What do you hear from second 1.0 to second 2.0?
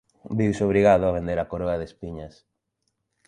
a vender a Coroa de